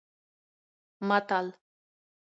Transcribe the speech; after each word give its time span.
متل 1.07 1.45